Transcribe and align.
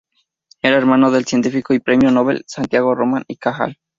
Era 0.63 0.77
hermano 0.77 1.11
del 1.11 1.25
científico 1.27 1.75
y 1.75 1.79
Premio 1.79 2.09
Nobel 2.09 2.43
Santiago 2.47 2.95
Ramón 2.95 3.23
y 3.27 3.35
Cajal. 3.35 3.77